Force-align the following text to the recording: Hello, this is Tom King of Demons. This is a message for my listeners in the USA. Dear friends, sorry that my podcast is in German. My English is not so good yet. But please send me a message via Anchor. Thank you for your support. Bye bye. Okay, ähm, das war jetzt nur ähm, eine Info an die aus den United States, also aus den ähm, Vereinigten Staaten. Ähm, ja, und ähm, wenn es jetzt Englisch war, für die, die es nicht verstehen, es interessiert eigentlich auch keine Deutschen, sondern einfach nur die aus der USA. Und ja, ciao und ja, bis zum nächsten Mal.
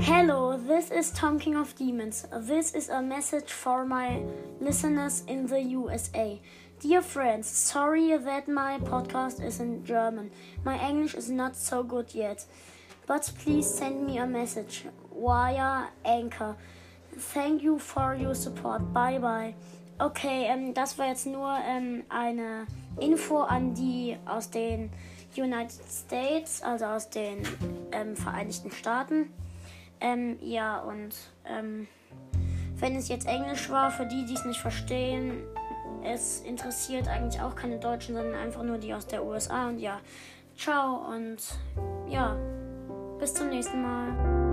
Hello, 0.00 0.56
this 0.56 0.92
is 0.92 1.10
Tom 1.10 1.40
King 1.40 1.56
of 1.56 1.74
Demons. 1.74 2.24
This 2.32 2.72
is 2.72 2.88
a 2.88 3.02
message 3.02 3.50
for 3.50 3.84
my 3.84 4.22
listeners 4.60 5.24
in 5.26 5.46
the 5.48 5.60
USA. 5.60 6.40
Dear 6.78 7.02
friends, 7.02 7.48
sorry 7.48 8.16
that 8.16 8.46
my 8.46 8.78
podcast 8.78 9.44
is 9.44 9.58
in 9.58 9.84
German. 9.84 10.30
My 10.64 10.78
English 10.88 11.14
is 11.14 11.30
not 11.30 11.56
so 11.56 11.82
good 11.82 12.14
yet. 12.14 12.46
But 13.08 13.28
please 13.42 13.68
send 13.68 14.06
me 14.06 14.18
a 14.18 14.26
message 14.26 14.84
via 15.12 15.88
Anchor. 16.04 16.54
Thank 17.16 17.64
you 17.64 17.80
for 17.80 18.14
your 18.14 18.36
support. 18.36 18.92
Bye 18.92 19.18
bye. 19.18 19.54
Okay, 20.00 20.46
ähm, 20.46 20.74
das 20.74 20.96
war 20.96 21.08
jetzt 21.08 21.26
nur 21.26 21.58
ähm, 21.66 22.04
eine 22.08 22.68
Info 23.00 23.40
an 23.40 23.74
die 23.74 24.16
aus 24.26 24.48
den 24.48 24.90
United 25.36 25.82
States, 25.90 26.62
also 26.62 26.84
aus 26.84 27.10
den 27.10 27.42
ähm, 27.90 28.14
Vereinigten 28.14 28.70
Staaten. 28.70 29.30
Ähm, 30.00 30.38
ja, 30.40 30.80
und 30.80 31.14
ähm, 31.46 31.88
wenn 32.76 32.96
es 32.96 33.08
jetzt 33.08 33.26
Englisch 33.26 33.70
war, 33.70 33.90
für 33.90 34.06
die, 34.06 34.24
die 34.24 34.34
es 34.34 34.44
nicht 34.44 34.60
verstehen, 34.60 35.42
es 36.04 36.40
interessiert 36.40 37.08
eigentlich 37.08 37.40
auch 37.40 37.56
keine 37.56 37.78
Deutschen, 37.78 38.14
sondern 38.14 38.34
einfach 38.34 38.62
nur 38.62 38.78
die 38.78 38.94
aus 38.94 39.06
der 39.06 39.24
USA. 39.24 39.68
Und 39.68 39.78
ja, 39.78 40.00
ciao 40.56 41.04
und 41.12 41.38
ja, 42.08 42.36
bis 43.18 43.34
zum 43.34 43.48
nächsten 43.48 43.82
Mal. 43.82 44.47